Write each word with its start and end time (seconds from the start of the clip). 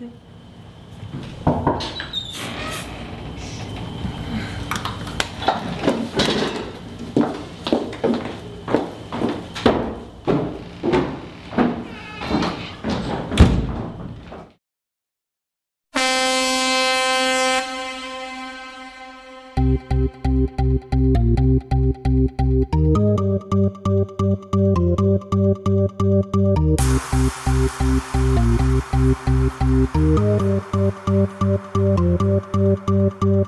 같아요. 0.00 0.30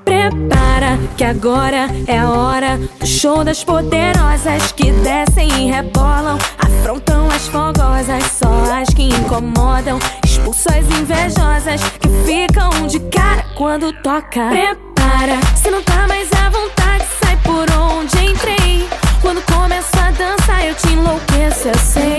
Prepara 0.05 0.99
que 1.17 1.23
agora 1.23 1.87
é 2.07 2.19
a 2.19 2.29
hora 2.29 2.77
do 2.99 3.07
show 3.07 3.43
das 3.43 3.63
poderosas 3.63 4.71
que 4.73 4.91
descem 4.91 5.47
e 5.47 5.71
rebolam, 5.71 6.37
afrontam 6.59 7.27
as 7.29 7.47
fogosas, 7.47 8.23
só 8.31 8.49
as 8.79 8.89
que 8.93 9.03
incomodam, 9.03 9.97
expulsam 10.23 10.73
as 10.77 10.85
invejosas 10.99 11.81
que 11.99 12.09
ficam 12.25 12.87
de 12.87 12.99
cara 13.09 13.45
quando 13.55 13.91
toca. 14.01 14.49
Prepara, 14.49 15.39
se 15.55 15.71
não 15.71 15.81
tá 15.81 16.07
mais 16.07 16.29
à 16.33 16.49
vontade, 16.49 17.05
sai 17.23 17.37
por 17.37 17.65
onde 17.71 18.25
entrei. 18.25 18.87
Quando 19.21 19.41
começo 19.45 19.89
a 19.97 20.11
dançar, 20.11 20.65
eu 20.65 20.75
te 20.75 20.89
enlouqueço, 20.89 21.69
eu 21.69 21.77
sei. 21.79 22.12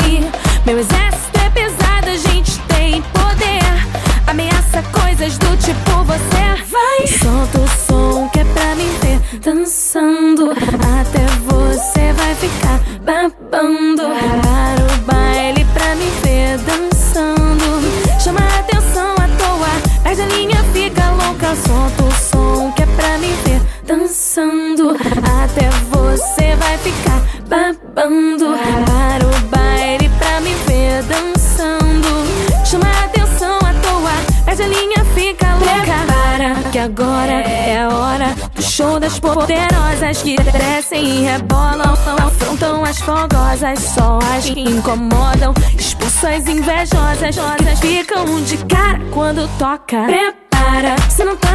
Dançando. 9.64 10.50
Até 10.50 11.24
você 11.46 12.12
vai 12.12 12.34
ficar 12.34 12.78
babando. 13.00 14.02
Para 14.42 14.84
o 14.84 14.98
baile 15.06 15.64
pra 15.72 15.94
me 15.94 16.10
ver 16.22 16.58
dançando. 16.58 17.80
Chama 18.22 18.40
a 18.40 18.58
atenção 18.58 19.12
à 19.12 19.28
toa, 19.38 20.02
perde 20.02 20.20
a 20.20 20.26
linha, 20.26 20.62
fica 20.74 21.10
louca. 21.12 21.56
Solta 21.56 22.04
o 22.04 22.12
som 22.12 22.72
que 22.72 22.82
é 22.82 22.86
pra 22.86 23.16
me 23.16 23.32
ver 23.44 23.62
dançando. 23.86 24.90
Até 24.90 25.70
você 25.90 26.56
vai 26.56 26.76
ficar 26.78 27.22
babando. 27.48 28.54
Para 28.84 29.26
o 29.26 29.40
baile 29.48 30.10
pra 30.18 30.42
me 30.42 30.52
ver 30.66 31.02
dançando. 31.04 32.66
Chama 32.66 32.86
a 32.86 33.04
atenção 33.04 33.56
à 33.56 33.72
toa, 33.80 34.44
perde 34.44 34.62
a 34.62 34.68
linha, 34.68 35.04
fica 35.14 35.54
louca. 35.54 36.04
Prepara 36.04 36.54
que 36.70 36.78
agora 36.78 37.53
show 38.74 38.98
das 38.98 39.20
poderosas 39.20 40.20
que 40.20 40.34
descem 40.36 41.04
e 41.04 41.22
rebolam. 41.22 41.94
Afrontam 42.18 42.82
as 42.82 42.98
fogosas, 42.98 43.78
só 43.78 44.18
as 44.36 44.46
que 44.46 44.60
incomodam. 44.62 45.54
Expulsam 45.78 46.30
as 46.32 46.48
invejosas 46.48 47.36
que 47.80 47.98
ficam 47.98 48.24
de 48.42 48.56
cara 48.64 48.98
quando 49.12 49.48
toca. 49.58 50.06
Prepara, 50.06 50.96
se 51.08 51.22
não 51.22 51.36
tá 51.36 51.53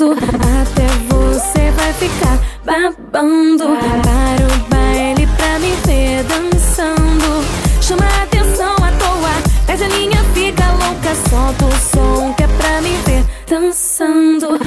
babando. 0.00 0.12
Até 0.12 0.86
você 1.08 1.70
vai 1.72 1.92
ficar 1.92 2.38
babando. 2.64 3.64
Para 4.02 4.46
o 4.46 4.68
baile 4.70 5.26
pra 5.36 5.58
me 5.58 5.72
ver 5.86 6.24
dançando. 6.24 7.44
Chama 7.80 8.04
a 8.04 8.22
atenção 8.22 8.72
à 8.76 8.92
toa, 8.92 9.66
pede 9.66 9.84
a 9.84 10.24
fica 10.32 10.72
louca. 10.72 11.14
Solta 11.28 11.64
o 11.66 11.72
som 11.72 12.32
que 12.34 12.44
é 12.44 12.48
pra 12.48 12.80
me 12.80 12.96
ver 13.04 13.24
dançando. 13.46 14.58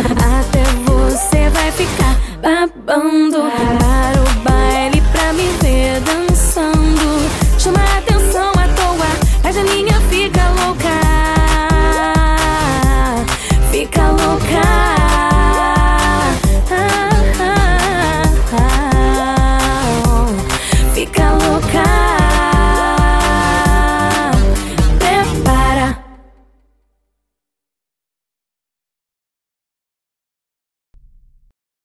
tocar. 21.53 22.22